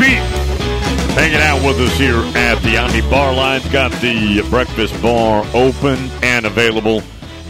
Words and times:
Coach 0.00 0.08
Pete 0.08 0.18
hanging 1.14 1.40
out 1.40 1.64
with 1.64 1.78
us 1.78 1.96
here 1.98 2.16
at 2.34 2.54
the 2.62 2.78
Omni 2.78 3.02
Bar 3.02 3.34
Lines. 3.34 3.68
Got 3.68 3.92
the 4.00 4.42
breakfast 4.48 5.00
bar 5.02 5.44
open 5.52 5.98
and 6.22 6.46
available. 6.46 7.02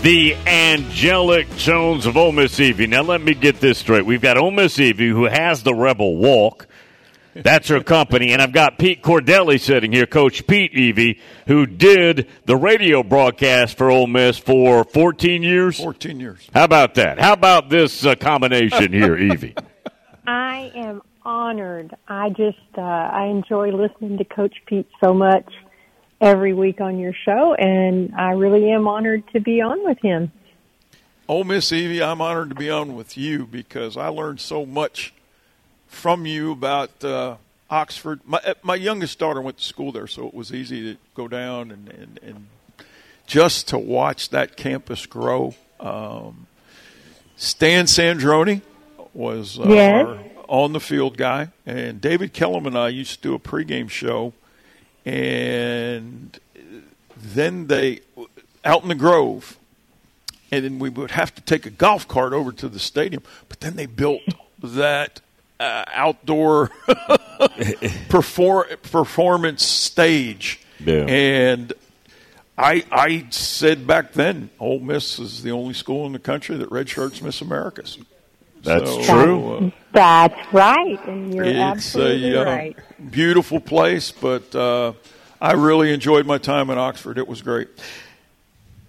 The 0.02 0.34
angelic 0.46 1.48
tones 1.58 2.06
of 2.06 2.16
Ole 2.16 2.32
Miss 2.32 2.58
Evie. 2.58 2.88
Now, 2.88 3.02
let 3.02 3.20
me 3.20 3.34
get 3.34 3.60
this 3.60 3.78
straight. 3.78 4.04
We've 4.04 4.20
got 4.20 4.36
Ole 4.36 4.50
Miss 4.50 4.78
Evie, 4.80 5.10
who 5.10 5.24
has 5.24 5.62
the 5.62 5.74
Rebel 5.74 6.16
Walk. 6.16 6.66
That's 7.34 7.68
her 7.68 7.82
company. 7.84 8.32
And 8.32 8.42
I've 8.42 8.52
got 8.52 8.78
Pete 8.78 9.02
Cordelli 9.02 9.60
sitting 9.60 9.92
here, 9.92 10.06
Coach 10.06 10.46
Pete 10.46 10.72
Evie, 10.74 11.20
who 11.46 11.66
did 11.66 12.26
the 12.46 12.56
radio 12.56 13.04
broadcast 13.04 13.78
for 13.78 13.90
Ole 13.90 14.08
Miss 14.08 14.38
for 14.38 14.82
14 14.82 15.42
years. 15.44 15.78
14 15.78 16.18
years. 16.18 16.48
How 16.52 16.64
about 16.64 16.94
that? 16.94 17.20
How 17.20 17.34
about 17.34 17.68
this 17.68 18.04
uh, 18.04 18.16
combination 18.16 18.92
here, 18.92 19.16
Evie? 19.16 19.54
I 20.26 20.72
am 20.74 21.02
honored. 21.24 21.94
I 22.08 22.30
just 22.30 22.58
uh, 22.76 22.80
I 22.80 23.26
enjoy 23.26 23.70
listening 23.70 24.18
to 24.18 24.24
Coach 24.24 24.54
Pete 24.66 24.88
so 25.02 25.12
much 25.12 25.50
every 26.20 26.52
week 26.52 26.80
on 26.80 26.98
your 26.98 27.14
show, 27.24 27.54
and 27.54 28.14
I 28.14 28.32
really 28.32 28.70
am 28.70 28.86
honored 28.86 29.24
to 29.32 29.40
be 29.40 29.60
on 29.60 29.84
with 29.84 29.98
him. 30.00 30.32
Ole 31.28 31.44
Miss 31.44 31.72
Evie, 31.72 32.02
I'm 32.02 32.20
honored 32.20 32.48
to 32.50 32.54
be 32.54 32.70
on 32.70 32.94
with 32.94 33.16
you 33.16 33.46
because 33.46 33.96
I 33.96 34.08
learned 34.08 34.40
so 34.40 34.66
much 34.66 35.14
from 35.86 36.26
you 36.26 36.52
about 36.52 37.04
uh, 37.04 37.36
Oxford. 37.70 38.20
My 38.24 38.38
uh, 38.38 38.54
my 38.62 38.74
youngest 38.74 39.18
daughter 39.18 39.40
went 39.40 39.58
to 39.58 39.64
school 39.64 39.92
there, 39.92 40.06
so 40.06 40.26
it 40.26 40.34
was 40.34 40.52
easy 40.52 40.94
to 40.94 41.00
go 41.14 41.28
down 41.28 41.70
and 41.70 41.88
and, 41.88 42.20
and 42.22 42.46
just 43.26 43.68
to 43.68 43.78
watch 43.78 44.30
that 44.30 44.56
campus 44.56 45.06
grow. 45.06 45.54
Um, 45.78 46.46
Stan 47.36 47.86
Sandroni 47.86 48.60
was 49.14 49.58
uh, 49.58 49.64
yes. 49.68 50.06
our 50.06 50.18
on 50.50 50.72
the 50.72 50.80
field 50.80 51.16
guy, 51.16 51.48
and 51.64 52.00
David 52.00 52.32
Kellum 52.32 52.66
and 52.66 52.76
I 52.76 52.88
used 52.88 53.22
to 53.22 53.28
do 53.28 53.34
a 53.34 53.38
pregame 53.38 53.88
show, 53.88 54.32
and 55.06 56.38
then 57.16 57.68
they 57.68 58.00
out 58.64 58.82
in 58.82 58.88
the 58.88 58.94
Grove, 58.94 59.56
and 60.50 60.64
then 60.64 60.78
we 60.78 60.88
would 60.90 61.12
have 61.12 61.34
to 61.36 61.40
take 61.42 61.66
a 61.66 61.70
golf 61.70 62.06
cart 62.08 62.32
over 62.32 62.52
to 62.52 62.68
the 62.68 62.78
stadium. 62.80 63.22
But 63.48 63.60
then 63.60 63.76
they 63.76 63.86
built 63.86 64.22
that 64.62 65.20
uh, 65.60 65.84
outdoor 65.92 66.70
perform, 68.08 68.66
performance 68.90 69.64
stage, 69.64 70.60
Yeah. 70.84 71.04
and 71.06 71.72
I 72.58 72.84
I 72.90 73.26
said 73.30 73.86
back 73.86 74.12
then, 74.14 74.50
Ole 74.58 74.80
Miss 74.80 75.18
is 75.18 75.42
the 75.42 75.52
only 75.52 75.74
school 75.74 76.06
in 76.06 76.12
the 76.12 76.18
country 76.18 76.56
that 76.56 76.70
redshirts 76.70 77.22
Miss 77.22 77.40
Americas. 77.40 77.98
That's 78.62 78.90
So, 78.90 79.02
true. 79.04 79.56
uh, 79.56 79.70
That's 79.92 80.52
right, 80.52 80.98
and 81.06 81.34
you're 81.34 81.44
it's 81.44 81.58
absolutely 81.58 82.32
a 82.34 82.42
uh, 82.42 82.44
right. 82.44 82.78
beautiful 83.10 83.60
place, 83.60 84.12
but 84.12 84.54
uh, 84.54 84.92
I 85.40 85.52
really 85.52 85.92
enjoyed 85.92 86.26
my 86.26 86.38
time 86.38 86.70
in 86.70 86.78
Oxford. 86.78 87.18
It 87.18 87.26
was 87.26 87.42
great. 87.42 87.68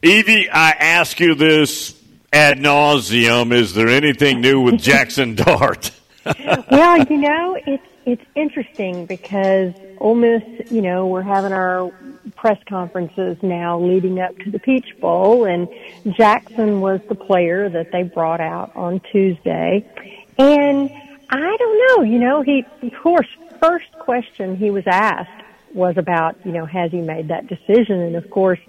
Evie, 0.03 0.49
I 0.49 0.71
ask 0.71 1.19
you 1.19 1.35
this 1.35 1.95
ad 2.33 2.57
nauseum. 2.57 3.53
Is 3.53 3.73
there 3.73 3.87
anything 3.87 4.41
new 4.41 4.61
with 4.61 4.79
Jackson 4.81 5.35
Dart? 5.35 5.91
well, 6.69 7.03
you 7.05 7.17
know, 7.17 7.57
it's 7.65 7.83
it's 8.11 8.25
interesting 8.35 9.05
because 9.05 9.73
Ole 9.99 10.15
Miss, 10.15 10.43
you 10.69 10.81
know, 10.81 11.07
we're 11.07 11.21
having 11.21 11.53
our 11.53 11.89
press 12.35 12.61
conferences 12.67 13.37
now 13.41 13.79
leading 13.79 14.19
up 14.19 14.37
to 14.39 14.51
the 14.51 14.59
Peach 14.59 14.99
Bowl, 14.99 15.45
and 15.45 15.69
Jackson 16.17 16.81
was 16.81 16.99
the 17.07 17.15
player 17.15 17.69
that 17.69 17.93
they 17.93 18.03
brought 18.03 18.41
out 18.41 18.75
on 18.75 18.99
Tuesday, 19.13 19.89
and 20.37 20.91
I 21.29 21.55
don't 21.57 21.87
know, 21.87 22.03
you 22.03 22.19
know, 22.19 22.41
he 22.41 22.65
of 22.81 22.91
course 23.01 23.27
first 23.61 23.89
question 23.93 24.57
he 24.57 24.71
was 24.71 24.83
asked 24.87 25.29
was 25.73 25.95
about, 25.95 26.35
you 26.45 26.51
know, 26.51 26.65
has 26.65 26.91
he 26.91 26.99
made 26.99 27.29
that 27.29 27.47
decision, 27.47 28.01
and 28.01 28.17
of 28.17 28.29
course 28.29 28.59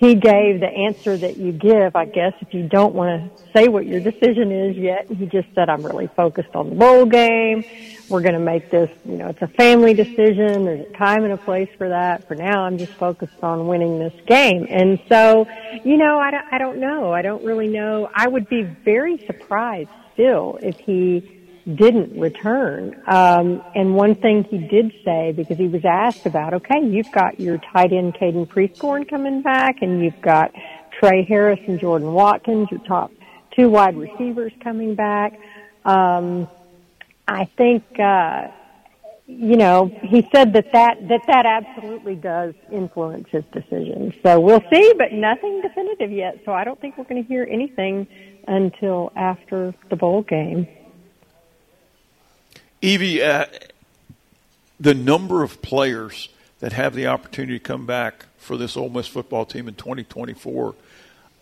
he 0.00 0.14
gave 0.14 0.60
the 0.60 0.66
answer 0.88 1.14
that 1.14 1.36
you 1.36 1.52
give, 1.52 1.94
I 1.94 2.06
guess, 2.06 2.32
if 2.40 2.54
you 2.54 2.66
don't 2.66 2.94
want 2.94 3.36
to 3.36 3.42
say 3.52 3.68
what 3.68 3.84
your 3.84 4.00
decision 4.00 4.50
is 4.50 4.74
yet. 4.74 5.06
He 5.12 5.26
just 5.26 5.48
said, 5.54 5.68
I'm 5.68 5.84
really 5.84 6.06
focused 6.16 6.54
on 6.54 6.70
the 6.70 6.74
bowl 6.74 7.04
game. 7.04 7.62
We're 8.08 8.22
going 8.22 8.32
to 8.32 8.40
make 8.40 8.70
this, 8.70 8.88
you 9.04 9.18
know, 9.18 9.28
it's 9.28 9.42
a 9.42 9.46
family 9.46 9.92
decision. 9.92 10.64
There's 10.64 10.86
a 10.88 10.96
time 10.96 11.24
and 11.24 11.34
a 11.34 11.36
place 11.36 11.68
for 11.76 11.90
that. 11.90 12.26
For 12.26 12.34
now, 12.34 12.62
I'm 12.62 12.78
just 12.78 12.94
focused 12.94 13.42
on 13.42 13.66
winning 13.66 13.98
this 13.98 14.14
game. 14.26 14.66
And 14.70 14.98
so, 15.06 15.46
you 15.84 15.98
know, 15.98 16.18
I 16.18 16.30
don't, 16.30 16.46
I 16.50 16.56
don't 16.56 16.78
know. 16.78 17.12
I 17.12 17.20
don't 17.20 17.44
really 17.44 17.68
know. 17.68 18.08
I 18.14 18.26
would 18.26 18.48
be 18.48 18.62
very 18.62 19.18
surprised 19.26 19.90
still 20.14 20.58
if 20.62 20.78
he 20.78 21.39
didn't 21.66 22.18
return. 22.18 23.00
Um, 23.06 23.62
and 23.74 23.94
one 23.94 24.14
thing 24.14 24.44
he 24.44 24.58
did 24.58 24.92
say, 25.04 25.32
because 25.32 25.58
he 25.58 25.68
was 25.68 25.84
asked 25.84 26.26
about, 26.26 26.54
okay, 26.54 26.80
you've 26.82 27.10
got 27.12 27.38
your 27.38 27.58
tight 27.58 27.92
end 27.92 28.14
Caden 28.14 28.46
Prieskorn 28.48 29.08
coming 29.08 29.42
back, 29.42 29.82
and 29.82 30.02
you've 30.02 30.20
got 30.20 30.52
Tre 30.98 31.24
Harris 31.24 31.60
and 31.66 31.78
Jordan 31.78 32.12
Watkins, 32.12 32.68
your 32.70 32.80
top 32.80 33.12
two 33.56 33.68
wide 33.68 33.96
receivers 33.96 34.52
coming 34.62 34.94
back. 34.94 35.38
Um, 35.84 36.48
I 37.26 37.44
think, 37.44 37.84
uh, 37.98 38.48
you 39.26 39.56
know, 39.56 39.90
he 40.02 40.28
said 40.34 40.52
that 40.54 40.72
that, 40.72 41.08
that 41.08 41.22
that 41.26 41.46
absolutely 41.46 42.16
does 42.16 42.54
influence 42.72 43.28
his 43.30 43.44
decision. 43.52 44.12
So 44.22 44.40
we'll 44.40 44.64
see, 44.72 44.92
but 44.98 45.12
nothing 45.12 45.62
definitive 45.62 46.10
yet. 46.10 46.40
So 46.44 46.52
I 46.52 46.64
don't 46.64 46.80
think 46.80 46.98
we're 46.98 47.04
going 47.04 47.22
to 47.22 47.28
hear 47.28 47.46
anything 47.48 48.08
until 48.48 49.12
after 49.14 49.74
the 49.88 49.96
bowl 49.96 50.22
game. 50.22 50.66
Evie, 52.82 53.22
uh, 53.22 53.44
the 54.78 54.94
number 54.94 55.42
of 55.42 55.60
players 55.60 56.30
that 56.60 56.72
have 56.72 56.94
the 56.94 57.06
opportunity 57.06 57.58
to 57.58 57.62
come 57.62 57.84
back 57.84 58.26
for 58.38 58.56
this 58.56 58.76
Ole 58.76 58.88
Miss 58.88 59.06
football 59.06 59.44
team 59.44 59.68
in 59.68 59.74
2024, 59.74 60.74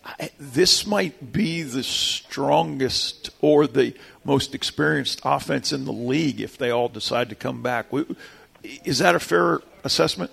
I, 0.03 0.29
this 0.37 0.85
might 0.85 1.31
be 1.31 1.63
the 1.63 1.83
strongest 1.83 3.29
or 3.41 3.67
the 3.67 3.93
most 4.25 4.53
experienced 4.53 5.21
offense 5.23 5.71
in 5.71 5.85
the 5.85 5.93
league 5.93 6.41
if 6.41 6.57
they 6.57 6.71
all 6.71 6.89
decide 6.89 7.29
to 7.29 7.35
come 7.35 7.61
back. 7.61 7.87
Is 8.83 8.99
that 8.99 9.15
a 9.15 9.19
fair 9.19 9.59
assessment? 9.85 10.31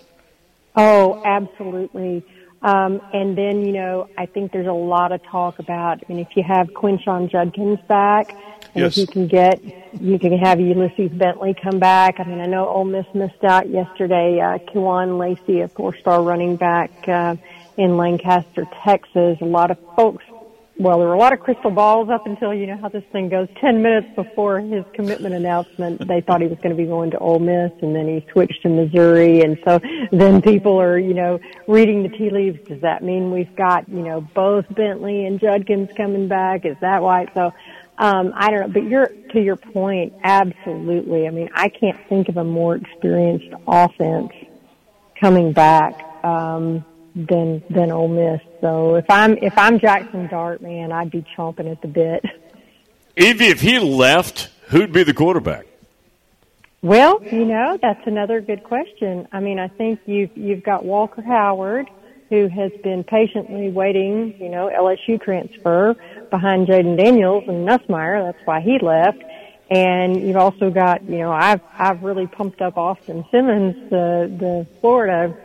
Oh, 0.74 1.22
absolutely. 1.24 2.24
Um, 2.62 3.00
and 3.12 3.36
then, 3.36 3.64
you 3.64 3.72
know, 3.72 4.08
I 4.16 4.26
think 4.26 4.52
there's 4.52 4.66
a 4.66 4.72
lot 4.72 5.12
of 5.12 5.22
talk 5.22 5.58
about, 5.58 6.02
I 6.02 6.12
mean, 6.12 6.18
if 6.20 6.36
you 6.36 6.42
have 6.42 6.68
Quinshon 6.68 7.30
Judkins 7.30 7.78
back, 7.86 8.34
and 8.74 8.84
Yes. 8.84 8.92
if 8.92 8.98
you 8.98 9.06
can 9.06 9.26
get, 9.26 9.60
you 10.00 10.18
can 10.18 10.36
have 10.38 10.60
Ulysses 10.60 11.10
Bentley 11.12 11.54
come 11.54 11.78
back. 11.78 12.18
I 12.18 12.24
mean, 12.24 12.40
I 12.40 12.46
know 12.46 12.66
Ole 12.68 12.84
Miss 12.84 13.06
missed 13.14 13.44
out 13.44 13.68
yesterday. 13.68 14.40
Uh, 14.40 14.58
Kewan 14.58 15.18
Lacy, 15.18 15.60
a 15.60 15.68
four-star 15.68 16.22
running 16.22 16.56
back, 16.56 16.90
uh, 17.08 17.36
in 17.76 17.96
Lancaster, 17.96 18.66
Texas. 18.84 19.38
A 19.40 19.44
lot 19.44 19.70
of 19.70 19.78
folks, 19.94 20.24
well, 20.78 20.98
there 20.98 21.08
were 21.08 21.14
a 21.14 21.18
lot 21.18 21.32
of 21.32 21.40
crystal 21.40 21.70
balls 21.70 22.10
up 22.10 22.26
until, 22.26 22.52
you 22.52 22.66
know 22.66 22.76
how 22.76 22.88
this 22.88 23.04
thing 23.10 23.28
goes. 23.28 23.48
Ten 23.60 23.82
minutes 23.82 24.08
before 24.14 24.60
his 24.60 24.84
commitment 24.92 25.34
announcement, 25.34 26.06
they 26.06 26.20
thought 26.20 26.42
he 26.42 26.48
was 26.48 26.58
going 26.58 26.70
to 26.70 26.76
be 26.76 26.86
going 26.86 27.10
to 27.12 27.18
Ole 27.18 27.38
Miss, 27.38 27.72
and 27.80 27.96
then 27.96 28.06
he 28.06 28.26
switched 28.30 28.62
to 28.62 28.68
Missouri. 28.68 29.40
And 29.40 29.58
so 29.64 29.80
then 30.12 30.42
people 30.42 30.80
are, 30.80 30.98
you 30.98 31.14
know, 31.14 31.40
reading 31.66 32.02
the 32.02 32.10
tea 32.10 32.30
leaves. 32.30 32.58
Does 32.68 32.82
that 32.82 33.02
mean 33.02 33.30
we've 33.30 33.54
got, 33.56 33.88
you 33.88 34.02
know, 34.02 34.20
both 34.20 34.66
Bentley 34.74 35.24
and 35.24 35.40
Judkins 35.40 35.88
coming 35.96 36.28
back? 36.28 36.66
Is 36.66 36.76
that 36.82 37.02
why? 37.02 37.26
So, 37.32 37.54
um, 37.98 38.32
I 38.34 38.50
don't 38.50 38.60
know, 38.60 38.68
but 38.68 38.84
you're, 38.84 39.06
to 39.06 39.40
your 39.40 39.56
point, 39.56 40.12
absolutely. 40.22 41.26
I 41.26 41.30
mean, 41.30 41.48
I 41.54 41.70
can't 41.70 41.98
think 42.08 42.28
of 42.28 42.36
a 42.36 42.44
more 42.44 42.76
experienced 42.76 43.54
offense 43.66 44.32
coming 45.18 45.52
back, 45.52 46.02
um, 46.22 46.84
than, 47.16 47.64
than 47.70 47.90
Ole 47.90 48.08
Miss. 48.08 48.40
So 48.60 48.94
if 48.96 49.06
I'm, 49.10 49.36
if 49.38 49.56
I'm 49.56 49.80
Jackson 49.80 50.28
Dart, 50.28 50.60
man, 50.60 50.92
I'd 50.92 51.10
be 51.10 51.24
chomping 51.36 51.70
at 51.70 51.82
the 51.82 51.88
bit. 51.88 52.24
Evie, 53.16 53.46
if 53.46 53.62
he 53.62 53.78
left, 53.78 54.50
who'd 54.68 54.92
be 54.92 55.02
the 55.02 55.14
quarterback? 55.14 55.66
Well, 56.82 57.20
you 57.24 57.44
know, 57.44 57.78
that's 57.80 58.06
another 58.06 58.40
good 58.40 58.62
question. 58.62 59.26
I 59.32 59.40
mean, 59.40 59.58
I 59.58 59.68
think 59.68 60.00
you've 60.06 60.36
you've 60.36 60.62
got 60.62 60.84
Walker 60.84 61.22
Howard, 61.22 61.88
who 62.28 62.48
has 62.48 62.70
been 62.84 63.02
patiently 63.02 63.70
waiting, 63.70 64.36
you 64.38 64.48
know, 64.48 64.70
LSU 64.72 65.20
transfer 65.20 65.96
behind 66.30 66.68
Jayden 66.68 66.96
Daniels 66.96 67.44
and 67.48 67.66
Nussmeier. 67.66 68.24
That's 68.24 68.46
why 68.46 68.60
he 68.60 68.78
left. 68.80 69.18
And 69.68 70.22
you've 70.22 70.36
also 70.36 70.70
got, 70.70 71.02
you 71.04 71.18
know, 71.18 71.32
I've 71.32 71.60
I've 71.76 72.02
really 72.02 72.26
pumped 72.26 72.60
up 72.60 72.76
Austin 72.76 73.24
Simmons, 73.32 73.90
the 73.90 74.32
the 74.38 74.66
Florida 74.80 75.36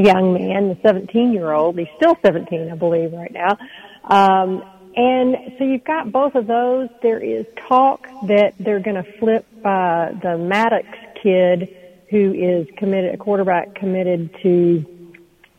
young 0.00 0.34
man, 0.34 0.68
the 0.68 0.78
17 0.82 1.32
year 1.32 1.52
old. 1.52 1.78
He's 1.78 1.88
still 1.96 2.16
17, 2.24 2.70
I 2.70 2.74
believe, 2.74 3.12
right 3.12 3.32
now. 3.32 3.58
Um, 4.04 4.62
and 4.96 5.36
so 5.58 5.64
you've 5.64 5.84
got 5.84 6.10
both 6.10 6.34
of 6.34 6.46
those. 6.46 6.88
There 7.02 7.22
is 7.22 7.44
talk 7.68 8.08
that 8.28 8.54
they're 8.58 8.80
going 8.80 9.02
to 9.02 9.18
flip 9.18 9.46
uh, 9.64 10.12
the 10.22 10.38
Maddox 10.38 10.86
kid, 11.22 11.76
who 12.08 12.32
is 12.32 12.66
committed, 12.78 13.14
a 13.14 13.18
quarterback 13.18 13.74
committed 13.74 14.34
to 14.42 14.84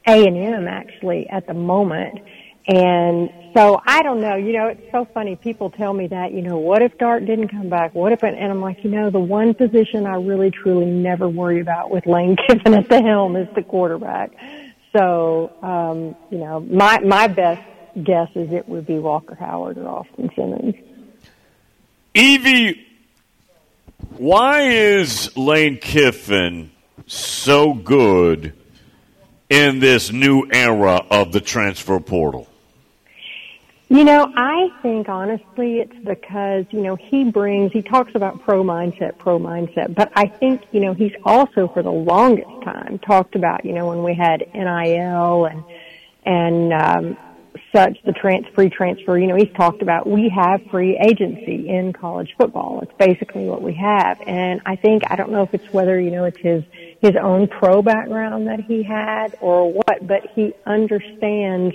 A 0.08 0.26
and 0.26 0.38
M 0.38 0.68
actually 0.68 1.30
at 1.30 1.46
the 1.46 1.54
moment. 1.54 2.20
And 2.68 3.30
so 3.54 3.82
I 3.86 4.04
don't 4.04 4.20
know, 4.20 4.36
you 4.36 4.54
know, 4.54 4.68
it's 4.68 4.92
so 4.92 5.08
funny. 5.14 5.38
People 5.38 5.70
tell 5.70 5.94
me 5.94 6.08
that, 6.08 6.34
you 6.34 6.42
know, 6.42 6.58
what 6.58 6.82
if 6.82 6.98
Dart 6.98 7.26
didn't 7.26 7.48
come 7.48 7.70
back? 7.70 7.96
What 7.96 8.12
if, 8.12 8.24
and 8.24 8.38
I'm 8.38 8.62
like, 8.62 8.84
you 8.84 8.90
know, 8.90 9.10
the 9.10 9.20
one 9.20 9.54
position 9.54 10.06
I 10.06 10.16
really 10.16 10.52
truly 10.52 10.86
never 10.86 11.30
worry 11.30 11.62
about 11.62 11.90
with 11.90 12.06
Lane 12.06 12.36
Kiffin 12.48 12.74
at 12.74 12.90
the 12.90 13.02
helm 13.02 13.38
is 13.38 13.48
the 13.56 13.64
quarterback. 13.64 14.32
So, 14.96 15.54
um, 15.62 16.16
you 16.30 16.40
know, 16.40 16.60
my, 16.60 17.00
my 17.00 17.28
best 17.28 17.64
guess 18.04 18.30
is 18.36 18.52
it 18.52 18.68
would 18.68 18.86
be 18.86 19.00
Walker 19.00 19.36
Howard 19.36 19.78
or 19.78 19.88
Austin 19.88 20.30
Simmons. 20.36 20.76
Evie, 22.14 22.86
why 24.18 24.64
is 24.64 25.36
Lane 25.38 25.78
Kiffin 25.78 26.72
so 27.06 27.74
good 27.74 28.54
in 29.50 29.80
this 29.80 30.12
new 30.12 30.48
era 30.52 31.06
of 31.10 31.32
the 31.32 31.40
transfer 31.40 32.00
portal? 32.00 32.48
You 33.90 34.04
know, 34.04 34.30
I 34.36 34.68
think 34.82 35.08
honestly 35.08 35.80
it's 35.80 35.96
because, 36.04 36.66
you 36.72 36.82
know, 36.82 36.98
he 36.98 37.32
brings, 37.32 37.72
he 37.72 37.82
talks 37.82 38.12
about 38.16 38.42
pro 38.42 38.62
mindset, 38.62 39.18
pro 39.18 39.40
mindset, 39.40 39.96
but 39.96 40.12
I 40.14 40.28
think, 40.28 40.62
you 40.72 40.82
know, 40.82 40.94
he's 40.94 41.14
also 41.24 41.70
for 41.70 41.82
the 41.82 41.92
longest 41.92 42.50
time 42.66 43.00
talked 43.00 43.36
about, 43.36 43.64
you 43.64 43.72
know, 43.72 43.88
when 43.88 44.04
we 44.04 44.14
had 44.14 44.44
NIL 44.54 45.46
and, 45.46 45.64
and, 46.26 46.74
um, 46.74 47.18
such, 47.74 47.98
the 48.06 48.12
trans, 48.12 48.46
free 48.54 48.70
transfer, 48.70 49.18
you 49.18 49.28
know, 49.28 49.36
he's 49.36 49.54
talked 49.56 49.82
about 49.82 50.08
we 50.08 50.30
have 50.30 50.62
free 50.70 51.00
agency 51.04 51.70
in 51.70 51.94
college 51.94 52.36
football. 52.38 52.82
It's 52.82 52.94
basically 53.00 53.46
what 53.46 53.62
we 53.62 53.74
have. 53.74 54.22
And 54.28 54.62
I 54.66 54.76
think, 54.76 55.04
I 55.10 55.16
don't 55.16 55.32
know 55.32 55.44
if 55.44 55.54
it's 55.54 55.74
whether, 55.74 56.00
you 56.00 56.12
know, 56.12 56.26
it's 56.26 56.40
his, 56.40 56.64
his 57.02 57.16
own 57.16 57.48
pro 57.48 57.82
background 57.82 58.48
that 58.48 58.60
he 58.62 58.84
had 58.84 59.38
or 59.40 59.72
what, 59.72 60.06
but 60.06 60.28
he 60.36 60.54
understands 60.66 61.74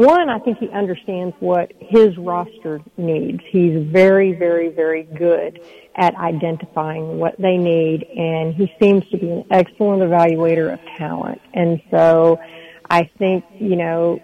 one, 0.00 0.28
I 0.28 0.38
think 0.38 0.58
he 0.58 0.68
understands 0.70 1.36
what 1.40 1.72
his 1.78 2.16
roster 2.16 2.80
needs. 2.96 3.42
He's 3.50 3.86
very, 3.86 4.32
very, 4.32 4.70
very 4.70 5.02
good 5.02 5.60
at 5.94 6.14
identifying 6.14 7.18
what 7.18 7.36
they 7.38 7.58
need, 7.58 8.04
and 8.04 8.54
he 8.54 8.72
seems 8.80 9.06
to 9.10 9.18
be 9.18 9.30
an 9.30 9.44
excellent 9.50 10.02
evaluator 10.02 10.72
of 10.72 10.80
talent. 10.96 11.40
And 11.52 11.82
so 11.90 12.40
I 12.88 13.10
think, 13.18 13.44
you 13.58 13.76
know, 13.76 14.20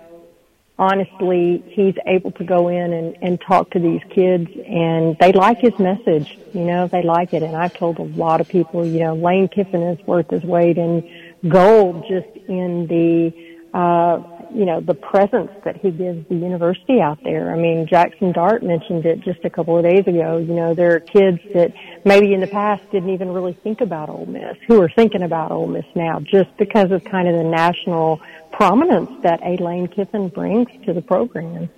honestly, 0.78 1.62
he's 1.69 1.94
able 2.06 2.31
to 2.32 2.44
go 2.44 2.69
in 2.69 2.93
and, 2.93 3.17
and 3.23 3.40
talk 3.40 3.70
to 3.70 3.78
these 3.78 4.02
kids 4.11 4.50
and 4.67 5.17
they 5.19 5.32
like 5.32 5.58
his 5.58 5.78
message. 5.78 6.38
You 6.52 6.64
know, 6.64 6.87
they 6.87 7.02
like 7.02 7.32
it. 7.32 7.43
And 7.43 7.56
I've 7.56 7.75
told 7.75 7.99
a 7.99 8.02
lot 8.02 8.40
of 8.40 8.49
people, 8.49 8.84
you 8.87 9.00
know, 9.00 9.14
Lane 9.14 9.49
Kiffin 9.49 9.82
is 9.82 10.06
worth 10.06 10.31
his 10.31 10.43
weight 10.43 10.76
in 10.78 11.08
gold 11.49 12.05
just 12.08 12.28
in 12.49 12.87
the, 12.88 13.32
uh, 13.73 14.35
you 14.56 14.64
know, 14.64 14.80
the 14.80 14.94
presence 14.94 15.50
that 15.64 15.76
he 15.76 15.90
gives 15.90 16.26
the 16.28 16.34
university 16.34 16.98
out 16.98 17.22
there. 17.22 17.52
I 17.52 17.56
mean, 17.56 17.86
Jackson 17.86 18.32
Dart 18.32 18.62
mentioned 18.62 19.04
it 19.04 19.20
just 19.20 19.44
a 19.44 19.50
couple 19.50 19.76
of 19.76 19.84
days 19.84 20.06
ago. 20.06 20.38
You 20.38 20.54
know, 20.54 20.72
there 20.72 20.94
are 20.94 21.00
kids 21.00 21.40
that 21.52 21.74
maybe 22.06 22.32
in 22.32 22.40
the 22.40 22.46
past 22.46 22.90
didn't 22.90 23.10
even 23.10 23.32
really 23.32 23.52
think 23.52 23.82
about 23.82 24.08
Ole 24.08 24.24
Miss 24.24 24.56
who 24.66 24.80
are 24.80 24.88
thinking 24.88 25.22
about 25.22 25.52
Ole 25.52 25.66
Miss 25.66 25.84
now 25.94 26.20
just 26.20 26.56
because 26.56 26.90
of 26.90 27.04
kind 27.04 27.28
of 27.28 27.36
the 27.36 27.44
national 27.44 28.22
prominence 28.50 29.10
that 29.22 29.42
Lane 29.60 29.88
Kiffin 29.88 30.28
brings 30.28 30.68
to 30.86 30.94
the 30.94 31.02
program. 31.02 31.68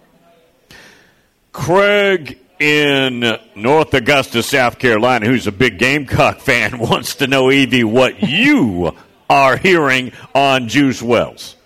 Craig 1.51 2.39
in 2.61 3.39
North 3.57 3.93
Augusta, 3.93 4.45
South 4.45 4.79
Carolina, 4.79 5.27
who's 5.27 5.49
a 5.49 5.53
big 5.53 5.81
Gamecock 5.81 6.39
fan, 6.39 6.79
wants 6.79 7.17
to 7.17 7.27
know, 7.27 7.51
Evie, 7.51 7.83
what 7.83 8.23
you 8.23 8.97
are 9.29 9.57
hearing 9.57 10.13
on 10.33 10.69
Juice 10.69 11.03
Wells. 11.03 11.57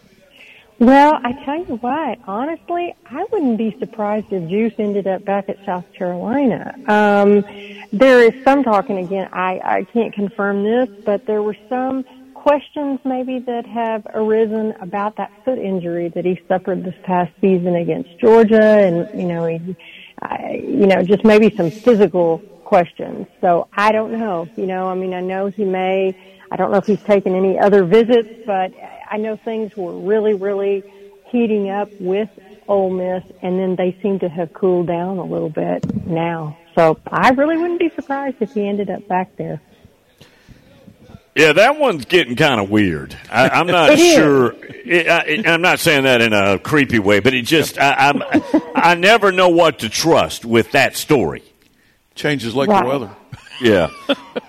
Well, 0.82 1.20
I 1.23 1.31
tell 1.44 1.64
you 1.64 1.76
what, 1.76 2.19
honestly, 2.26 2.93
I 3.06 3.25
wouldn't 3.31 3.56
be 3.56 3.76
surprised 3.79 4.32
if 4.32 4.50
Juice 4.50 4.73
ended 4.79 5.06
up 5.06 5.25
back 5.25 5.49
at 5.49 5.64
South 5.64 5.84
Carolina. 5.96 6.75
Um, 6.88 7.44
there 7.93 8.20
is 8.20 8.43
some 8.43 8.64
talking 8.64 8.99
again. 8.99 9.29
I, 9.32 9.61
I 9.64 9.84
can't 9.93 10.12
confirm 10.12 10.64
this, 10.64 10.88
but 11.05 11.25
there 11.25 11.40
were 11.40 11.56
some 11.69 12.05
questions 12.34 12.99
maybe 13.05 13.38
that 13.38 13.64
have 13.64 14.05
arisen 14.12 14.75
about 14.81 15.19
that 15.19 15.31
foot 15.44 15.61
injury 15.61 16.08
that 16.08 16.25
he 16.25 16.40
suffered 16.49 16.82
this 16.82 16.96
past 17.05 17.31
season 17.40 17.76
against 17.76 18.19
Georgia, 18.19 18.61
and 18.61 19.08
you 19.20 19.29
know, 19.29 19.46
he, 19.46 19.76
I, 20.20 20.64
you 20.64 20.88
know, 20.88 21.00
just 21.05 21.25
maybe 21.25 21.55
some 21.56 21.70
physical 21.70 22.38
questions. 22.64 23.29
So 23.40 23.69
I 23.73 23.93
don't 23.93 24.19
know. 24.19 24.49
You 24.56 24.67
know, 24.67 24.88
I 24.88 24.96
mean, 24.96 25.14
I 25.14 25.20
know 25.20 25.46
he 25.46 25.64
may. 25.64 26.17
I 26.52 26.56
don't 26.56 26.70
know 26.70 26.76
if 26.76 26.84
he's 26.84 27.02
taken 27.04 27.34
any 27.34 27.58
other 27.58 27.82
visits, 27.82 28.28
but 28.44 28.72
I 29.10 29.16
know 29.16 29.37
things 29.37 29.75
were 29.75 29.99
really, 29.99 30.34
really 30.34 30.84
heating 31.31 31.70
up 31.70 31.88
with 31.99 32.28
Ole 32.69 32.90
Miss, 32.90 33.25
and 33.40 33.58
then 33.58 33.75
they 33.75 33.99
seem 34.02 34.19
to 34.19 34.28
have 34.28 34.52
cooled 34.52 34.87
down 34.87 35.16
a 35.16 35.25
little 35.25 35.49
bit 35.49 36.06
now. 36.06 36.58
So 36.75 37.00
I 37.06 37.31
really 37.31 37.56
wouldn't 37.56 37.81
be 37.81 37.88
surprised 37.88 38.37
if 38.40 38.52
he 38.52 38.69
ended 38.69 38.90
up 38.90 39.08
back 39.08 39.34
there. 39.37 39.62
Yeah, 41.34 41.54
that 41.54 41.78
one's 41.78 42.04
getting 42.04 42.37
kind 42.37 42.60
of 42.60 42.69
weird. 42.69 43.16
I, 43.31 43.58
am 43.58 43.66
not 43.66 43.98
sure. 43.98 44.55
It, 44.62 45.08
I, 45.08 45.52
am 45.55 45.62
not 45.62 45.78
saying 45.78 46.05
that 46.05 46.20
in 46.20 46.34
a 46.34 46.58
creepy 46.58 46.98
way, 46.98 47.20
but 47.20 47.32
it 47.32 47.46
just 47.46 47.78
I, 47.78 48.10
I'm 48.10 48.22
I 48.75 48.94
never 48.94 49.32
know 49.32 49.48
what 49.48 49.78
to 49.78 49.88
trust 49.88 50.44
with 50.44 50.72
that 50.72 50.98
story. 50.98 51.43
Changes 52.14 52.55
like 52.55 52.69
right. 52.69 52.82
the 52.82 52.88
weather. 52.90 53.16
Yeah, 53.62 53.90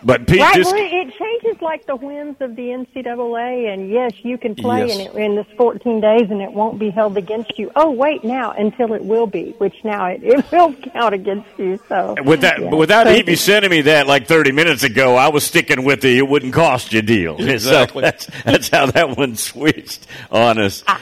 but 0.04 0.28
Pete, 0.28 0.42
right, 0.42 0.66
well, 0.66 0.74
it 0.76 1.14
changes 1.14 1.62
like 1.62 1.86
the 1.86 1.96
winds 1.96 2.42
of 2.42 2.56
the 2.56 2.64
NCAA, 2.70 3.72
and 3.72 3.90
yes, 3.90 4.14
you 4.24 4.38
can 4.38 4.56
play 4.56 4.88
yes. 4.88 4.98
in 4.98 5.02
it 5.02 5.16
in 5.16 5.36
this 5.36 5.46
14 5.56 6.02
days, 6.02 6.32
and 6.32 6.42
it 6.42 6.52
won't 6.52 6.80
be 6.80 6.90
held 6.90 7.16
against 7.18 7.60
you. 7.60 7.72
Oh, 7.76 7.92
wait, 7.92 8.24
now 8.24 8.52
until 8.52 8.94
it 8.94 9.04
will 9.04 9.28
be, 9.28 9.52
which 9.60 9.76
now 9.84 10.08
it, 10.08 10.24
it 10.24 10.44
will 10.52 10.74
count 10.74 11.14
against 11.14 11.48
you. 11.58 11.80
So 11.88 12.16
with 12.26 12.42
that, 12.42 12.60
yeah. 12.60 12.74
without 12.74 13.06
so, 13.06 13.14
Evie 13.14 13.36
sending 13.36 13.70
me 13.70 13.82
that 13.82 14.08
like 14.08 14.28
30 14.28 14.52
minutes 14.52 14.84
ago, 14.84 15.16
I 15.16 15.30
was 15.30 15.44
sticking 15.44 15.84
with 15.84 16.02
the 16.02 16.18
it 16.18 16.28
wouldn't 16.28 16.54
cost 16.54 16.92
you 16.94 17.02
deal. 17.02 17.38
Exactly. 17.54 18.02
So 18.02 18.02
that's 18.02 18.26
that's 18.44 18.70
how 18.70 18.88
that 18.88 19.16
one 19.16 19.36
switched 19.36 20.08
on 20.32 20.58
us. 20.58 20.84
I, 20.88 21.00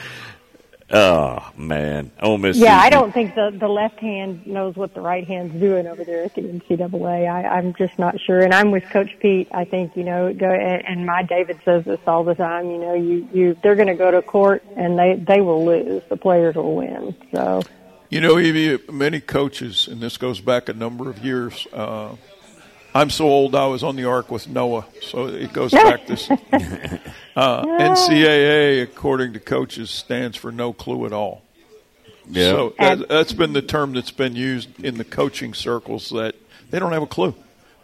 Oh 0.94 1.50
man, 1.56 2.10
Ole 2.20 2.36
Miss. 2.36 2.58
Yeah, 2.58 2.78
I 2.78 2.90
don't 2.90 3.12
think 3.12 3.34
the 3.34 3.50
the 3.58 3.68
left 3.68 3.98
hand 3.98 4.46
knows 4.46 4.76
what 4.76 4.92
the 4.92 5.00
right 5.00 5.26
hand's 5.26 5.58
doing 5.58 5.86
over 5.86 6.04
there 6.04 6.24
at 6.24 6.34
the 6.34 6.42
NCAA. 6.42 7.32
I, 7.32 7.48
I'm 7.48 7.72
just 7.74 7.98
not 7.98 8.20
sure, 8.20 8.40
and 8.40 8.52
I'm 8.52 8.70
with 8.70 8.84
Coach 8.90 9.16
Pete. 9.18 9.48
I 9.52 9.64
think 9.64 9.96
you 9.96 10.04
know, 10.04 10.34
go 10.34 10.50
and, 10.50 10.86
and 10.86 11.06
my 11.06 11.22
David 11.22 11.60
says 11.64 11.86
this 11.86 12.00
all 12.06 12.24
the 12.24 12.34
time. 12.34 12.70
You 12.70 12.78
know, 12.78 12.94
you 12.94 13.26
you 13.32 13.56
they're 13.62 13.74
going 13.74 13.88
to 13.88 13.94
go 13.94 14.10
to 14.10 14.20
court 14.20 14.62
and 14.76 14.98
they 14.98 15.14
they 15.14 15.40
will 15.40 15.64
lose. 15.64 16.02
The 16.10 16.18
players 16.18 16.56
will 16.56 16.76
win. 16.76 17.16
So. 17.32 17.62
You 18.10 18.20
know, 18.20 18.38
Evie, 18.38 18.78
many 18.92 19.20
coaches, 19.20 19.88
and 19.88 20.02
this 20.02 20.18
goes 20.18 20.38
back 20.38 20.68
a 20.68 20.74
number 20.74 21.08
of 21.08 21.24
years. 21.24 21.66
Uh, 21.72 22.16
I'm 22.94 23.10
so 23.10 23.26
old. 23.26 23.54
I 23.54 23.66
was 23.66 23.82
on 23.82 23.96
the 23.96 24.04
ark 24.04 24.30
with 24.30 24.48
Noah, 24.48 24.84
so 25.00 25.26
it 25.26 25.52
goes 25.52 25.72
back 25.72 26.06
to 26.06 26.14
uh, 27.36 27.64
NCAA. 27.64 28.82
According 28.82 29.32
to 29.32 29.40
coaches, 29.40 29.90
stands 29.90 30.36
for 30.36 30.52
no 30.52 30.72
clue 30.72 31.06
at 31.06 31.12
all. 31.12 31.42
Yeah. 32.28 32.50
So 32.50 32.74
that, 32.78 33.08
that's 33.08 33.32
been 33.32 33.52
the 33.52 33.62
term 33.62 33.94
that's 33.94 34.10
been 34.10 34.36
used 34.36 34.84
in 34.84 34.98
the 34.98 35.04
coaching 35.04 35.54
circles 35.54 36.10
that 36.10 36.34
they 36.70 36.78
don't 36.78 36.92
have 36.92 37.02
a 37.02 37.06
clue 37.06 37.34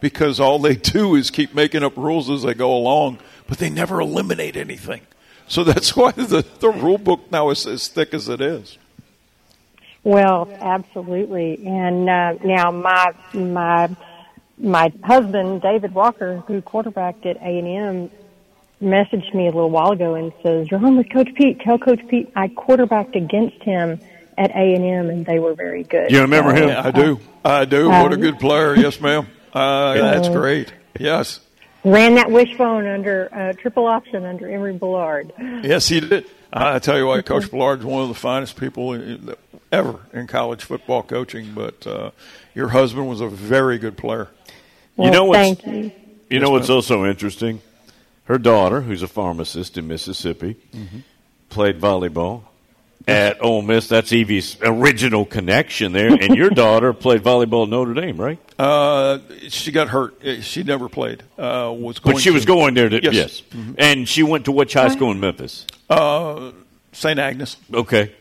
because 0.01 0.41
all 0.41 0.59
they 0.59 0.77
do 0.77 1.15
is 1.15 1.31
keep 1.31 1.55
making 1.55 1.83
up 1.83 1.97
rules 1.97 2.31
as 2.31 2.43
they 2.43 2.55
go 2.55 2.75
along, 2.75 3.19
but 3.47 3.59
they 3.59 3.71
never 3.71 4.01
eliminate 4.01 4.57
anything. 4.57 5.03
So 5.49 5.65
that's 5.65 5.97
why 5.97 6.13
the, 6.13 6.45
the 6.61 6.71
rule 6.71 6.99
book 6.99 7.31
now 7.31 7.51
is 7.51 7.67
as 7.67 7.89
thick 7.89 8.15
as 8.15 8.29
it 8.29 8.41
is. 8.41 8.79
Well, 10.05 10.49
absolutely. 10.61 11.67
And 11.67 12.09
uh, 12.09 12.35
now 12.45 12.71
my 12.71 13.13
my 13.35 13.95
my 14.61 14.93
husband, 15.05 15.63
David 15.63 15.95
Walker, 15.95 16.43
who 16.47 16.63
quarterbacked 16.63 17.27
at 17.27 17.37
A&M, 17.37 18.11
messaged 18.83 19.35
me 19.35 19.45
a 19.45 19.51
little 19.51 19.71
while 19.71 19.93
ago 19.93 20.15
and 20.15 20.33
says, 20.43 20.71
you're 20.71 20.81
home 20.81 20.97
with 20.97 21.11
Coach 21.11 21.29
Pete. 21.35 21.61
Tell 21.61 21.79
Coach 21.79 22.07
Pete 22.09 22.31
I 22.37 22.49
quarterbacked 22.49 23.17
against 23.17 23.63
him 23.63 24.01
at 24.37 24.51
A&M 24.51 25.11
and 25.11 25.27
they 25.27 25.39
were 25.39 25.55
very 25.55 25.83
good. 25.83 26.11
You 26.11 26.21
remember 26.21 26.51
so, 26.51 26.63
him? 26.63 26.69
Yeah, 26.69 26.87
I 26.87 26.91
do. 26.91 27.21
I 27.45 27.65
do. 27.65 27.91
Um, 27.91 28.03
what 28.03 28.13
a 28.13 28.15
um, 28.15 28.21
good 28.21 28.39
player. 28.39 28.77
Yes, 28.77 29.01
ma'am. 29.01 29.27
Uh, 29.53 29.95
that's 29.95 30.29
great. 30.29 30.73
Yes. 30.99 31.41
Ran 31.85 32.17
that 32.17 32.31
wishbone 32.31 32.87
under 32.87 33.29
uh, 33.33 33.53
triple 33.55 33.87
option 33.87 34.25
under 34.25 34.49
Emory 34.49 34.75
Bellard. 34.75 35.33
Yes, 35.65 35.89
he 35.89 36.01
did. 36.01 36.27
I 36.53 36.79
tell 36.79 36.99
you 36.99 37.07
what, 37.07 37.25
Coach 37.27 37.45
is 37.45 37.53
one 37.53 38.03
of 38.03 38.09
the 38.09 38.15
finest 38.15 38.57
people 38.57 38.99
ever 39.71 40.01
in 40.13 40.27
college 40.27 40.65
football 40.65 41.03
coaching. 41.03 41.53
But 41.55 41.87
uh, 41.87 42.11
your 42.55 42.69
husband 42.69 43.09
was 43.09 43.21
a 43.21 43.29
very 43.29 43.79
good 43.79 43.97
player. 43.97 44.29
Well, 44.99 45.07
you 45.07 45.13
know 45.13 45.25
what's, 45.27 45.65
you. 45.65 45.93
you 46.29 46.41
know 46.41 46.51
what's 46.51 46.69
also 46.69 47.07
interesting? 47.07 47.61
Her 48.25 48.37
daughter, 48.37 48.81
who's 48.81 49.03
a 49.03 49.07
pharmacist 49.07 49.79
in 49.79 49.87
Mississippi, 49.87 50.57
mm-hmm. 50.75 50.99
played 51.51 51.81
volleyball 51.81 52.43
at 53.07 53.41
Ole 53.41 53.63
Miss. 53.63 53.87
That's 53.87 54.13
Evie's 54.13 54.59
original 54.61 55.25
connection 55.25 55.93
there. 55.93 56.13
And 56.13 56.35
your 56.35 56.51
daughter 56.65 56.93
played 56.93 57.23
volleyball 57.23 57.63
at 57.63 57.69
Notre 57.69 57.95
Dame, 57.95 58.17
right? 58.17 58.41
Uh, 58.59 59.21
she 59.49 59.71
got 59.71 59.89
hurt. 59.89 60.21
Uh, 60.23 60.41
she 60.41 60.65
never 60.65 60.89
played. 60.89 61.23
Uh, 61.39 61.73
was 61.77 62.01
but 62.01 62.19
she 62.19 62.31
to, 62.31 62.35
was 62.35 62.45
going 62.45 62.75
there. 62.75 62.89
To, 62.89 63.01
yes, 63.01 63.15
yes. 63.15 63.43
Mm-hmm. 63.53 63.75
and 63.79 64.09
she 64.09 64.25
went 64.25 64.47
to 64.47 64.53
which 64.53 64.75
high 64.75 64.89
school 64.89 65.13
in 65.13 65.21
Memphis? 65.21 65.65
Uh, 65.89 66.51
St. 66.91 67.21
Agnes. 67.21 67.57
Okay. 67.73 68.13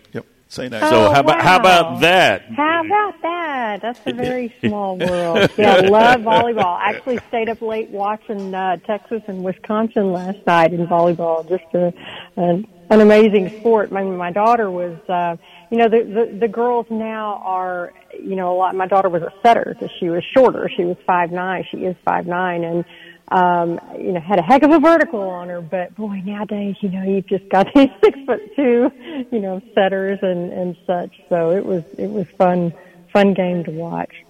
Yep. 0.48 0.52
St. 0.52 0.74
Oh, 0.74 0.90
So 0.90 1.12
how 1.12 1.20
about 1.22 1.42
how 1.42 1.60
about 1.60 2.02
that? 2.02 2.44
How 2.56 2.84
about 2.86 3.22
that? 3.22 3.82
That's 3.82 4.00
a 4.06 4.14
very 4.14 4.54
small 4.62 4.98
world. 4.98 5.50
Yeah, 5.58 5.76
love 5.82 6.22
volleyball. 6.22 6.80
Actually, 6.82 7.20
stayed 7.28 7.50
up 7.50 7.62
late 7.62 7.90
watching 7.90 8.54
uh, 8.54 8.78
Texas 8.78 9.22
and 9.28 9.44
Wisconsin 9.44 10.12
last 10.12 10.40
night 10.48 10.74
in 10.74 10.88
volleyball. 10.88 11.48
Just 11.48 11.66
a, 11.74 11.94
an, 12.36 12.66
an 12.90 13.02
amazing 13.02 13.60
sport. 13.60 13.92
My 13.92 14.04
my 14.04 14.32
daughter 14.32 14.72
was, 14.72 14.98
uh, 15.10 15.36
you 15.70 15.78
know, 15.78 15.90
the, 15.90 16.04
the 16.04 16.38
the 16.40 16.48
girls 16.48 16.86
now 16.90 17.42
are, 17.44 17.94
you 18.14 18.36
know, 18.36 18.54
a 18.54 18.56
lot. 18.58 18.76
My 18.76 18.88
daughter 18.88 19.10
was 19.10 19.24
a 19.24 19.34
setter 19.44 19.76
because 19.78 19.94
she 20.00 20.10
was 20.10 20.24
shorter. 20.36 20.70
She 20.76 20.84
was 20.86 20.98
five 21.06 21.32
nine. 21.32 21.66
She 21.72 21.78
is 21.80 21.96
five 22.06 22.26
nine, 22.26 22.64
and 22.64 22.86
um, 23.30 23.80
you 23.98 24.14
know, 24.14 24.20
had 24.20 24.40
a 24.40 24.42
heck 24.42 24.64
of 24.64 24.72
a 24.72 24.80
vertical 24.80 25.22
on 25.22 25.50
her, 25.50 25.62
but 25.62 25.96
boy, 25.96 26.22
nowadays, 26.24 26.76
you 26.82 26.90
know, 26.90 27.04
you've 27.04 27.28
just 27.28 27.48
got 27.50 27.68
these 27.76 27.90
six 28.04 28.20
foot 28.26 28.56
two, 28.56 28.92
you 29.32 29.40
know, 29.40 29.62
setters 29.74 30.20
and, 30.22 30.52
and 30.54 30.78
such. 30.86 31.12
So 31.30 31.52
it 31.52 31.66
was, 31.66 31.84
it 31.98 32.10
was 32.10 32.28
fun, 32.38 32.74
fun 33.12 33.34
game 33.34 33.64
to 33.66 33.72
watch. 33.72 34.24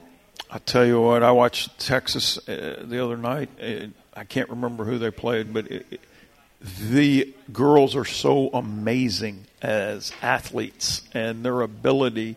I 0.49 0.59
tell 0.59 0.85
you 0.85 1.01
what, 1.01 1.23
I 1.23 1.31
watched 1.31 1.77
Texas 1.79 2.37
uh, 2.47 2.83
the 2.85 3.03
other 3.03 3.17
night. 3.17 3.49
Uh, 3.61 3.87
I 4.15 4.23
can't 4.23 4.49
remember 4.49 4.85
who 4.85 4.97
they 4.97 5.11
played, 5.11 5.53
but 5.53 5.69
it, 5.69 5.85
it, 5.91 6.01
the 6.89 7.33
girls 7.51 7.95
are 7.95 8.05
so 8.05 8.49
amazing 8.49 9.45
as 9.61 10.11
athletes 10.21 11.03
and 11.13 11.43
their 11.43 11.61
ability 11.61 12.35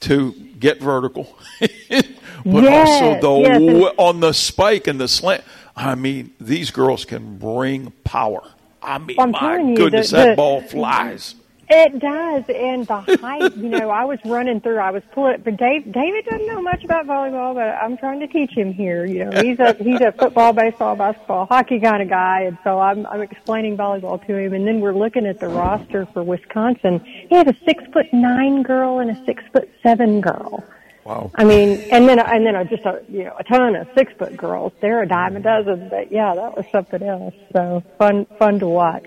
to 0.00 0.32
get 0.60 0.80
vertical, 0.80 1.36
but 1.88 2.04
Yes, 2.44 3.02
also 3.02 3.14
the 3.14 3.48
yes, 3.48 3.60
w- 3.60 3.86
on 3.96 4.20
the 4.20 4.32
spike 4.32 4.86
and 4.86 5.00
the 5.00 5.08
slant. 5.08 5.42
I 5.76 5.94
mean, 5.94 6.32
these 6.40 6.70
girls 6.70 7.04
can 7.04 7.36
bring 7.38 7.92
power. 8.04 8.42
I 8.82 8.98
mean, 8.98 9.16
I'm 9.20 9.30
my 9.32 9.38
telling 9.38 9.76
you, 9.76 9.90
the- 9.90 10.08
that 10.12 10.30
the- 10.30 10.34
ball 10.36 10.60
flies. 10.62 11.34
It 11.68 11.98
does, 11.98 12.44
and 12.48 12.86
the 12.86 13.00
height. 13.20 13.56
you 13.56 13.68
know, 13.68 13.90
I 13.90 14.04
was 14.04 14.20
running 14.24 14.60
through. 14.60 14.78
I 14.78 14.92
was 14.92 15.02
pulling, 15.10 15.40
but 15.40 15.56
Dave, 15.56 15.90
David 15.90 16.24
doesn't 16.26 16.46
know 16.46 16.62
much 16.62 16.84
about 16.84 17.06
volleyball, 17.08 17.54
but 17.56 17.62
I'm 17.82 17.96
trying 17.98 18.20
to 18.20 18.28
teach 18.28 18.52
him 18.52 18.72
here. 18.72 19.04
You 19.04 19.24
know, 19.24 19.42
he's 19.42 19.58
a 19.58 19.72
he's 19.74 20.00
a 20.00 20.12
football, 20.12 20.52
baseball, 20.52 20.94
basketball, 20.94 21.46
hockey 21.46 21.80
kind 21.80 22.00
of 22.04 22.08
guy, 22.08 22.42
and 22.42 22.56
so 22.62 22.78
I'm 22.78 23.04
I'm 23.06 23.20
explaining 23.20 23.76
volleyball 23.76 24.24
to 24.28 24.36
him. 24.36 24.52
And 24.54 24.64
then 24.64 24.80
we're 24.80 24.94
looking 24.94 25.26
at 25.26 25.40
the 25.40 25.48
roster 25.48 26.06
for 26.06 26.22
Wisconsin. 26.22 27.00
He 27.28 27.34
has 27.34 27.48
a 27.48 27.56
six 27.64 27.82
foot 27.92 28.06
nine 28.12 28.62
girl 28.62 29.00
and 29.00 29.10
a 29.10 29.24
six 29.24 29.42
foot 29.52 29.68
seven 29.82 30.20
girl. 30.20 30.62
Wow. 31.06 31.30
I 31.36 31.44
mean, 31.44 31.78
and 31.92 32.08
then 32.08 32.18
and 32.18 32.44
then 32.44 32.68
just 32.68 32.84
a 32.84 33.00
you 33.08 33.22
know 33.22 33.36
a 33.38 33.44
ton 33.44 33.76
of 33.76 33.86
six 33.96 34.12
foot 34.18 34.36
girls. 34.36 34.72
They're 34.80 35.02
a 35.02 35.08
dime 35.08 35.36
a 35.36 35.40
mm. 35.40 35.44
dozen, 35.44 35.88
but 35.88 36.10
yeah, 36.10 36.34
that 36.34 36.56
was 36.56 36.66
something 36.72 37.00
else. 37.00 37.34
So 37.52 37.84
fun 37.96 38.26
fun 38.40 38.58
to 38.58 38.66
watch. 38.66 39.06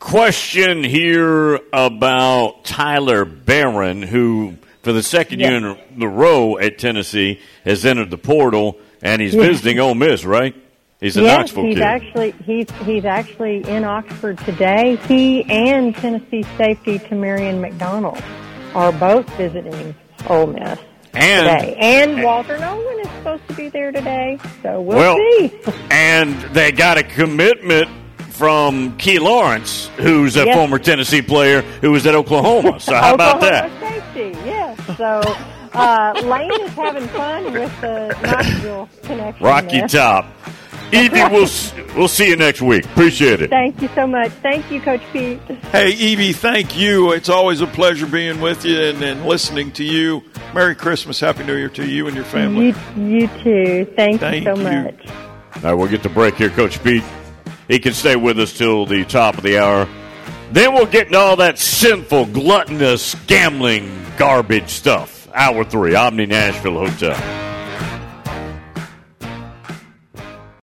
Question 0.00 0.84
here 0.84 1.60
about 1.72 2.64
Tyler 2.66 3.24
Baron, 3.24 4.02
who 4.02 4.56
for 4.82 4.92
the 4.92 5.02
second 5.02 5.40
Yeah. 5.40 5.48
year 5.58 5.76
in 5.96 6.02
a 6.02 6.08
row 6.08 6.58
at 6.58 6.76
Tennessee 6.76 7.40
has 7.64 7.86
entered 7.86 8.10
the 8.10 8.18
portal, 8.18 8.76
and 9.00 9.22
he's 9.22 9.34
Yeah. 9.34 9.44
visiting 9.44 9.80
Ole 9.80 9.94
Miss, 9.94 10.26
right? 10.26 10.54
He's 11.00 11.16
a 11.16 11.22
yes, 11.22 11.38
Knoxville 11.38 11.64
he's 11.64 11.74
kid. 11.76 11.82
actually 11.84 12.34
he's 12.44 12.70
he's 12.84 13.06
actually 13.06 13.66
in 13.66 13.84
Oxford 13.84 14.36
today. 14.40 14.98
He 15.08 15.42
and 15.44 15.96
Tennessee 15.96 16.44
safety 16.58 16.98
Tamarion 16.98 17.62
McDonald 17.62 18.22
are 18.74 18.92
both 18.92 19.26
visiting 19.38 19.94
Ole 20.28 20.48
Miss 20.48 20.78
and 21.16 21.60
today. 21.60 21.76
And 21.78 22.22
Walter 22.22 22.58
Nolan 22.58 23.00
is 23.00 23.08
supposed 23.10 23.46
to 23.48 23.54
be 23.54 23.68
there 23.68 23.92
today, 23.92 24.38
so 24.62 24.80
we'll, 24.80 24.98
Well, 24.98 25.16
see. 25.16 25.52
and 25.90 26.34
they 26.54 26.72
got 26.72 26.98
a 26.98 27.02
commitment 27.02 27.88
from 28.30 28.96
Key 28.96 29.18
Lawrence, 29.20 29.88
who's 29.96 30.36
a 30.36 30.44
Yes. 30.44 30.56
former 30.56 30.78
Tennessee 30.78 31.22
player 31.22 31.62
who 31.80 31.92
was 31.92 32.06
at 32.06 32.14
Oklahoma. 32.14 32.80
So 32.80 32.94
how 32.94 33.14
about 33.14 33.40
that? 33.42 33.66
Oklahoma 33.66 34.00
Safety, 34.12 34.38
yes. 34.44 34.78
So 34.96 35.22
uh, 35.72 36.12
Lane 36.24 36.60
is 36.62 36.70
having 36.72 37.06
fun 37.08 37.52
with 37.52 37.80
the 37.80 38.16
Knoxville 38.22 38.88
connection. 39.04 39.46
Rocky 39.46 39.78
there. 39.78 39.88
Top. 39.88 40.26
Evie, 40.92 41.22
we'll 41.24 41.48
we'll 41.96 42.08
see 42.08 42.28
you 42.28 42.36
next 42.36 42.60
week. 42.62 42.84
Appreciate 42.84 43.40
it. 43.40 43.50
Thank 43.50 43.80
you 43.82 43.88
so 43.96 44.06
much. 44.06 44.30
Thank 44.42 44.70
you, 44.70 44.80
Coach 44.80 45.00
Pete. 45.12 45.40
Hey, 45.72 45.90
Evie, 45.92 46.32
thank 46.32 46.76
you. 46.76 47.12
It's 47.12 47.28
always 47.28 47.60
a 47.62 47.66
pleasure 47.66 48.06
being 48.06 48.40
with 48.40 48.64
you 48.64 48.78
and, 48.80 49.02
and 49.02 49.24
listening 49.24 49.72
to 49.72 49.82
you. 49.84 50.22
Merry 50.54 50.74
Christmas, 50.76 51.18
Happy 51.20 51.44
New 51.44 51.56
Year 51.56 51.68
to 51.70 51.86
you 51.86 52.06
and 52.06 52.14
your 52.14 52.24
family. 52.24 52.74
You, 52.96 53.04
you 53.04 53.28
too. 53.42 53.92
Thank, 53.96 54.20
Thank 54.20 54.44
you 54.44 54.54
so 54.54 54.56
you. 54.56 54.62
much. 54.62 55.08
All 55.56 55.62
right, 55.62 55.74
we'll 55.74 55.88
get 55.88 56.02
to 56.04 56.08
break 56.08 56.36
here, 56.36 56.50
Coach 56.50 56.82
Pete. 56.82 57.02
He 57.68 57.78
can 57.78 57.92
stay 57.92 58.16
with 58.16 58.38
us 58.38 58.56
till 58.56 58.86
the 58.86 59.04
top 59.04 59.36
of 59.36 59.42
the 59.42 59.58
hour. 59.58 59.88
Then 60.52 60.72
we'll 60.74 60.86
get 60.86 61.08
into 61.08 61.18
all 61.18 61.36
that 61.36 61.58
sinful, 61.58 62.26
gluttonous, 62.26 63.14
gambling, 63.26 63.90
garbage 64.16 64.68
stuff. 64.68 65.28
Hour 65.34 65.64
three, 65.64 65.94
Omni 65.96 66.26
Nashville 66.26 66.86
Hotel. 66.86 67.43